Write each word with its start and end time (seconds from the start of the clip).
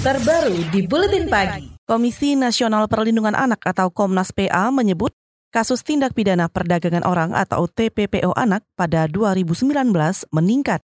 terbaru 0.00 0.56
di 0.72 0.88
Buletin 0.88 1.28
Pagi. 1.28 1.76
Komisi 1.84 2.32
Nasional 2.32 2.88
Perlindungan 2.88 3.36
Anak 3.36 3.60
atau 3.68 3.92
Komnas 3.92 4.32
PA 4.32 4.72
menyebut 4.72 5.12
kasus 5.52 5.84
tindak 5.84 6.16
pidana 6.16 6.48
perdagangan 6.48 7.04
orang 7.04 7.36
atau 7.36 7.68
TPPO 7.68 8.32
anak 8.32 8.64
pada 8.80 9.04
2019 9.12 9.68
meningkat. 10.32 10.80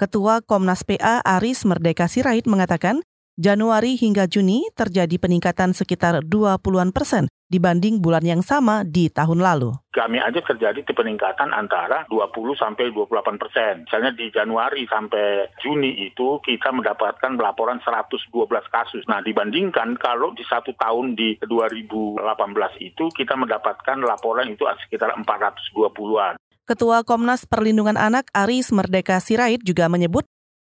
Ketua 0.00 0.40
Komnas 0.40 0.88
PA 0.88 1.20
Aris 1.36 1.68
Merdeka 1.68 2.08
Sirait 2.08 2.48
mengatakan, 2.48 3.04
Januari 3.36 4.00
hingga 4.00 4.24
Juni 4.24 4.64
terjadi 4.72 5.20
peningkatan 5.20 5.76
sekitar 5.76 6.24
20-an 6.24 6.88
persen 6.88 7.28
dibanding 7.52 8.00
bulan 8.00 8.24
yang 8.24 8.40
sama 8.40 8.80
di 8.80 9.12
tahun 9.12 9.44
lalu. 9.44 9.76
Kami 9.92 10.16
aja 10.16 10.40
terjadi 10.40 10.80
peningkatan 10.80 11.52
antara 11.52 12.08
20 12.08 12.32
sampai 12.56 12.88
28 12.96 13.36
persen. 13.36 13.84
Misalnya 13.84 14.16
di 14.16 14.32
Januari 14.32 14.88
sampai 14.88 15.52
Juni 15.60 16.08
itu 16.08 16.40
kita 16.40 16.72
mendapatkan 16.72 17.36
laporan 17.36 17.76
112 17.84 18.24
kasus. 18.72 19.04
Nah 19.04 19.20
dibandingkan 19.20 20.00
kalau 20.00 20.32
di 20.32 20.40
satu 20.48 20.72
tahun 20.72 21.12
di 21.12 21.36
2018 21.44 22.24
itu 22.80 23.12
kita 23.12 23.36
mendapatkan 23.36 24.00
laporan 24.00 24.48
itu 24.48 24.64
sekitar 24.88 25.12
420-an. 25.12 26.40
Ketua 26.64 27.04
Komnas 27.04 27.44
Perlindungan 27.44 28.00
Anak 28.00 28.32
Aris 28.32 28.72
Merdeka 28.72 29.20
Sirait 29.20 29.60
juga 29.60 29.92
menyebut 29.92 30.24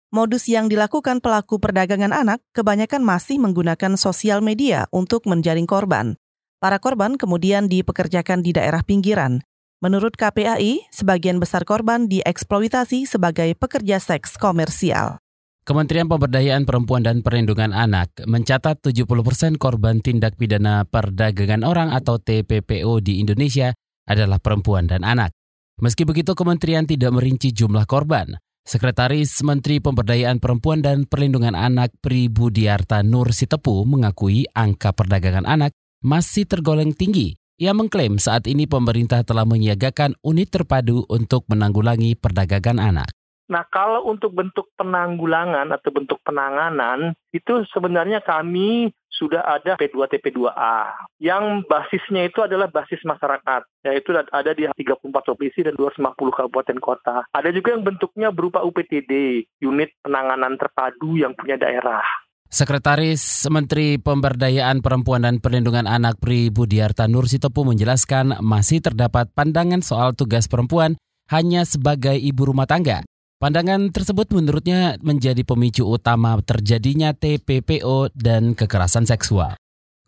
Modus 0.08 0.48
yang 0.48 0.72
dilakukan 0.72 1.20
pelaku 1.20 1.60
perdagangan 1.60 2.16
anak 2.16 2.40
kebanyakan 2.56 3.04
masih 3.04 3.44
menggunakan 3.44 4.00
sosial 4.00 4.40
media 4.40 4.88
untuk 4.96 5.28
menjaring 5.28 5.68
korban. 5.68 6.16
Para 6.64 6.80
korban 6.80 7.20
kemudian 7.20 7.68
dipekerjakan 7.68 8.40
di 8.40 8.56
daerah 8.56 8.88
pinggiran. 8.88 9.44
Menurut 9.84 10.16
KPAI, 10.16 10.88
sebagian 10.96 11.44
besar 11.44 11.68
korban 11.68 12.08
dieksploitasi 12.08 13.04
sebagai 13.04 13.52
pekerja 13.60 14.00
seks 14.00 14.40
komersial. 14.40 15.20
Kementerian 15.68 16.08
Pemberdayaan 16.08 16.64
Perempuan 16.64 17.04
dan 17.04 17.20
Perlindungan 17.20 17.76
Anak 17.76 18.16
mencatat 18.24 18.80
70 18.80 19.04
persen 19.28 19.60
korban 19.60 20.00
tindak 20.00 20.40
pidana 20.40 20.88
perdagangan 20.88 21.68
orang 21.68 21.92
atau 21.92 22.16
TPPO 22.16 23.04
di 23.04 23.20
Indonesia 23.20 23.76
adalah 24.08 24.40
perempuan 24.40 24.88
dan 24.88 25.04
anak. 25.04 25.36
Meski 25.84 26.08
begitu, 26.08 26.32
kementerian 26.32 26.88
tidak 26.88 27.12
merinci 27.12 27.52
jumlah 27.52 27.84
korban. 27.84 28.40
Sekretaris 28.68 29.32
Menteri 29.48 29.80
Pemberdayaan 29.80 30.44
Perempuan 30.44 30.84
dan 30.84 31.08
Perlindungan 31.08 31.56
Anak 31.56 31.96
Pri 32.04 32.28
Budiarta 32.28 33.00
Nur 33.00 33.32
Sitepu 33.32 33.88
mengakui 33.88 34.44
angka 34.52 34.92
perdagangan 34.92 35.48
anak 35.48 35.72
masih 36.04 36.44
tergolong 36.44 36.92
tinggi. 36.92 37.40
Ia 37.64 37.72
mengklaim 37.72 38.20
saat 38.20 38.44
ini 38.44 38.68
pemerintah 38.68 39.24
telah 39.24 39.48
menyiagakan 39.48 40.20
unit 40.20 40.52
terpadu 40.52 41.08
untuk 41.08 41.48
menanggulangi 41.48 42.20
perdagangan 42.20 42.84
anak. 42.84 43.17
Nah, 43.48 43.64
kalau 43.72 44.04
untuk 44.12 44.36
bentuk 44.36 44.68
penanggulangan 44.76 45.72
atau 45.72 45.90
bentuk 45.96 46.20
penanganan, 46.28 47.16
itu 47.32 47.64
sebenarnya 47.72 48.20
kami 48.20 48.92
sudah 49.08 49.40
ada 49.40 49.80
P2 49.80 49.98
TP2A 50.14 50.94
yang 51.24 51.66
basisnya 51.66 52.28
itu 52.28 52.44
adalah 52.44 52.70
basis 52.70 53.02
masyarakat, 53.08 53.66
yaitu 53.88 54.14
ada 54.14 54.52
di 54.54 54.70
34 54.70 55.10
provinsi 55.10 55.60
dan 55.66 55.74
250 55.74 56.38
kabupaten 56.38 56.78
kota. 56.78 57.16
Ada 57.34 57.50
juga 57.50 57.74
yang 57.74 57.88
bentuknya 57.88 58.30
berupa 58.30 58.62
UPTD, 58.62 59.44
unit 59.64 59.96
penanganan 60.06 60.60
terpadu 60.60 61.18
yang 61.18 61.34
punya 61.34 61.58
daerah. 61.58 62.04
Sekretaris 62.48 63.44
Menteri 63.52 64.00
Pemberdayaan 64.00 64.80
Perempuan 64.80 65.28
dan 65.28 65.44
Perlindungan 65.44 65.84
Anak 65.84 66.16
Pri 66.24 66.48
Budiarta 66.48 67.04
Nur 67.04 67.28
Sitopu 67.28 67.68
menjelaskan 67.68 68.40
masih 68.40 68.80
terdapat 68.80 69.28
pandangan 69.36 69.84
soal 69.84 70.16
tugas 70.16 70.48
perempuan 70.48 70.96
hanya 71.28 71.68
sebagai 71.68 72.16
ibu 72.16 72.48
rumah 72.48 72.64
tangga 72.64 73.04
Pandangan 73.38 73.94
tersebut 73.94 74.34
menurutnya 74.34 74.98
menjadi 75.06 75.46
pemicu 75.46 75.86
utama 75.86 76.42
terjadinya 76.42 77.14
TPPO 77.14 78.10
dan 78.18 78.58
kekerasan 78.58 79.06
seksual. 79.06 79.54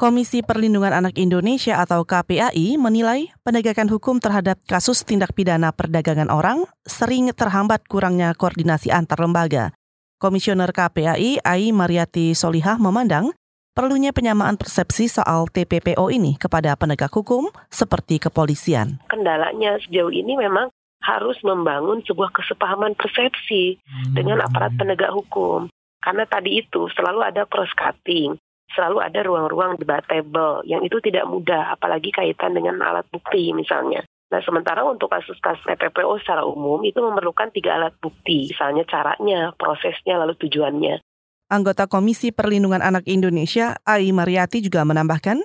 Komisi 0.02 0.42
Perlindungan 0.42 0.98
Anak 0.98 1.14
Indonesia 1.14 1.78
atau 1.78 2.02
KPAI 2.10 2.82
menilai 2.82 3.30
penegakan 3.46 3.86
hukum 3.94 4.18
terhadap 4.18 4.58
kasus 4.66 5.06
tindak 5.06 5.38
pidana 5.38 5.70
perdagangan 5.70 6.34
orang 6.34 6.66
sering 6.90 7.30
terhambat 7.30 7.86
kurangnya 7.86 8.34
koordinasi 8.34 8.90
antar 8.90 9.22
lembaga. 9.22 9.78
Komisioner 10.18 10.74
KPAI 10.74 11.46
Ai 11.46 11.70
Mariati 11.70 12.34
Solihah 12.34 12.82
memandang 12.82 13.30
perlunya 13.78 14.10
penyamaan 14.10 14.58
persepsi 14.58 15.06
soal 15.06 15.46
TPPO 15.54 16.10
ini 16.10 16.34
kepada 16.42 16.74
penegak 16.74 17.14
hukum 17.14 17.54
seperti 17.70 18.18
kepolisian. 18.18 18.98
Kendalanya 19.06 19.78
sejauh 19.86 20.10
ini 20.10 20.34
memang 20.34 20.74
harus 21.00 21.40
membangun 21.42 22.04
sebuah 22.04 22.36
kesepahaman 22.36 22.94
persepsi 22.96 23.80
hmm. 23.80 24.14
dengan 24.16 24.44
aparat 24.44 24.76
penegak 24.76 25.12
hukum. 25.16 25.72
Karena 26.00 26.24
tadi 26.28 26.64
itu 26.64 26.88
selalu 26.96 27.24
ada 27.28 27.44
cross 27.48 27.72
cutting, 27.76 28.40
selalu 28.72 29.04
ada 29.04 29.20
ruang-ruang 29.24 29.76
debatable 29.76 30.64
yang 30.64 30.80
itu 30.86 31.00
tidak 31.04 31.28
mudah, 31.28 31.76
apalagi 31.76 32.12
kaitan 32.14 32.56
dengan 32.56 32.80
alat 32.80 33.08
bukti 33.12 33.52
misalnya. 33.52 34.04
Nah, 34.30 34.46
sementara 34.46 34.86
untuk 34.86 35.10
kasus-kasus 35.10 35.66
TPPO 35.66 36.22
secara 36.22 36.46
umum 36.46 36.86
itu 36.86 37.02
memerlukan 37.02 37.50
tiga 37.50 37.82
alat 37.82 37.98
bukti, 37.98 38.54
misalnya 38.54 38.86
caranya, 38.86 39.50
prosesnya, 39.58 40.22
lalu 40.22 40.38
tujuannya. 40.38 41.02
Anggota 41.50 41.90
Komisi 41.90 42.30
Perlindungan 42.30 42.86
Anak 42.86 43.10
Indonesia, 43.10 43.82
Ai 43.82 44.14
Mariati 44.14 44.62
juga 44.62 44.86
menambahkan, 44.86 45.42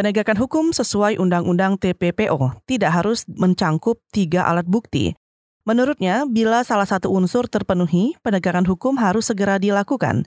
Penegakan 0.00 0.40
hukum 0.40 0.72
sesuai 0.72 1.20
Undang-Undang 1.20 1.76
TPPO 1.76 2.64
tidak 2.64 2.88
harus 2.88 3.28
mencangkup 3.28 4.00
tiga 4.16 4.48
alat 4.48 4.64
bukti. 4.64 5.12
Menurutnya, 5.68 6.24
bila 6.24 6.64
salah 6.64 6.88
satu 6.88 7.12
unsur 7.12 7.44
terpenuhi, 7.52 8.16
penegakan 8.24 8.64
hukum 8.64 8.96
harus 8.96 9.28
segera 9.28 9.60
dilakukan. 9.60 10.24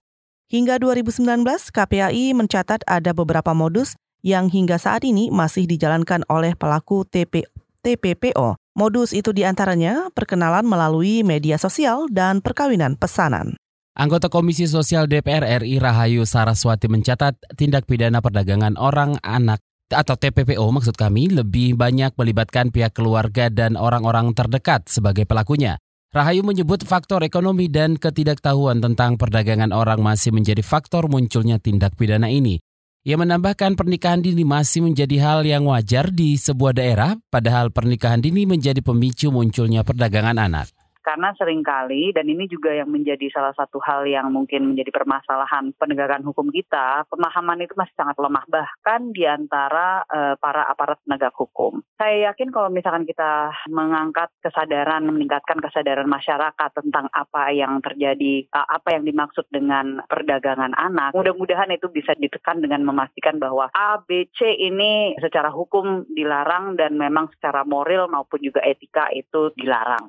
Hingga 0.54 0.78
2019, 0.78 1.74
KPAI 1.74 2.38
mencatat 2.38 2.86
ada 2.86 3.18
beberapa 3.18 3.58
modus 3.58 3.98
yang 4.22 4.46
hingga 4.46 4.78
saat 4.78 5.10
ini 5.10 5.34
masih 5.34 5.66
dijalankan 5.66 6.22
oleh 6.30 6.54
pelaku 6.54 7.02
TP, 7.10 7.50
TPPO. 7.82 8.54
Modus 8.78 9.10
itu 9.10 9.34
di 9.34 9.42
antaranya 9.42 10.14
perkenalan 10.14 10.70
melalui 10.70 11.26
media 11.26 11.58
sosial 11.58 12.06
dan 12.14 12.46
perkawinan 12.46 12.94
pesanan. 12.94 13.58
Anggota 13.94 14.26
Komisi 14.26 14.66
Sosial 14.66 15.06
DPR 15.06 15.62
RI 15.62 15.78
Rahayu 15.78 16.26
Saraswati 16.26 16.90
mencatat 16.90 17.38
tindak 17.54 17.86
pidana 17.86 18.26
perdagangan 18.26 18.74
orang 18.74 19.22
anak 19.22 19.62
atau 19.94 20.18
TPPO 20.18 20.66
maksud 20.66 20.98
kami 20.98 21.30
lebih 21.30 21.78
banyak 21.78 22.18
melibatkan 22.18 22.74
pihak 22.74 22.98
keluarga 22.98 23.54
dan 23.54 23.78
orang-orang 23.78 24.34
terdekat 24.34 24.90
sebagai 24.90 25.30
pelakunya. 25.30 25.78
Rahayu 26.10 26.42
menyebut 26.42 26.82
faktor 26.90 27.22
ekonomi 27.22 27.70
dan 27.70 27.94
ketidaktahuan 28.02 28.82
tentang 28.82 29.14
perdagangan 29.14 29.70
orang 29.70 30.02
masih 30.02 30.34
menjadi 30.34 30.66
faktor 30.66 31.06
munculnya 31.06 31.62
tindak 31.62 31.94
pidana 31.94 32.34
ini. 32.34 32.58
Ia 33.06 33.14
menambahkan 33.14 33.78
pernikahan 33.78 34.26
dini 34.26 34.42
masih 34.42 34.90
menjadi 34.90 35.22
hal 35.22 35.46
yang 35.46 35.70
wajar 35.70 36.10
di 36.10 36.34
sebuah 36.34 36.82
daerah, 36.82 37.14
padahal 37.30 37.70
pernikahan 37.70 38.26
dini 38.26 38.50
menjadi 38.50 38.82
pemicu 38.82 39.30
munculnya 39.30 39.86
perdagangan 39.86 40.42
anak 40.42 40.74
karena 41.04 41.36
sering 41.36 41.62
kali 41.62 42.16
dan 42.16 42.26
ini 42.32 42.48
juga 42.48 42.72
yang 42.72 42.88
menjadi 42.90 43.28
salah 43.30 43.52
satu 43.54 43.78
hal 43.84 44.08
yang 44.08 44.32
mungkin 44.32 44.72
menjadi 44.72 44.90
permasalahan 44.96 45.76
penegakan 45.76 46.24
hukum 46.24 46.48
kita, 46.50 47.04
pemahaman 47.12 47.62
itu 47.62 47.76
masih 47.76 47.94
sangat 48.00 48.16
lemah 48.18 48.48
bahkan 48.48 49.12
di 49.12 49.28
antara 49.28 50.08
uh, 50.08 50.34
para 50.40 50.64
aparat 50.72 50.98
penegak 51.04 51.36
hukum. 51.36 51.84
Saya 52.00 52.32
yakin 52.32 52.50
kalau 52.56 52.72
misalkan 52.72 53.04
kita 53.04 53.52
mengangkat 53.68 54.32
kesadaran, 54.40 55.04
meningkatkan 55.06 55.60
kesadaran 55.60 56.08
masyarakat 56.08 56.70
tentang 56.80 57.12
apa 57.12 57.52
yang 57.52 57.84
terjadi, 57.84 58.48
uh, 58.56 58.68
apa 58.72 58.96
yang 58.96 59.04
dimaksud 59.04 59.46
dengan 59.52 60.00
perdagangan 60.08 60.72
anak, 60.74 61.12
mudah-mudahan 61.12 61.70
itu 61.76 61.92
bisa 61.92 62.16
ditekan 62.16 62.64
dengan 62.64 62.88
memastikan 62.88 63.38
bahwa 63.38 63.68
A, 63.76 64.00
B, 64.00 64.32
C 64.32 64.56
ini 64.56 65.20
secara 65.20 65.52
hukum 65.52 66.08
dilarang 66.08 66.80
dan 66.80 66.96
memang 66.96 67.28
secara 67.36 67.68
moral 67.68 68.08
maupun 68.08 68.40
juga 68.40 68.64
etika 68.64 69.12
itu 69.12 69.52
dilarang. 69.60 70.08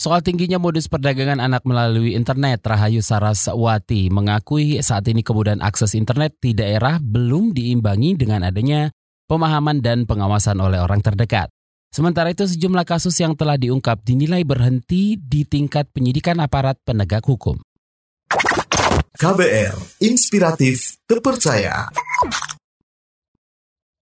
Soal 0.00 0.24
tingginya 0.24 0.56
modus 0.56 0.88
perdagangan 0.88 1.44
anak 1.44 1.60
melalui 1.68 2.16
internet, 2.16 2.64
Rahayu 2.64 3.04
Saraswati 3.04 4.08
mengakui 4.08 4.80
saat 4.80 5.04
ini 5.12 5.20
kemudahan 5.20 5.60
akses 5.60 5.92
internet 5.92 6.40
di 6.40 6.56
daerah 6.56 6.96
belum 6.96 7.52
diimbangi 7.52 8.16
dengan 8.16 8.48
adanya 8.48 8.88
pemahaman 9.28 9.84
dan 9.84 10.08
pengawasan 10.08 10.56
oleh 10.56 10.80
orang 10.80 11.04
terdekat. 11.04 11.52
Sementara 11.92 12.32
itu 12.32 12.48
sejumlah 12.48 12.88
kasus 12.88 13.12
yang 13.20 13.36
telah 13.36 13.60
diungkap 13.60 14.00
dinilai 14.00 14.40
berhenti 14.40 15.20
di 15.20 15.44
tingkat 15.44 15.92
penyidikan 15.92 16.40
aparat 16.40 16.80
penegak 16.80 17.28
hukum. 17.28 17.60
KBR, 19.20 20.00
inspiratif, 20.00 20.96
terpercaya. 21.04 21.92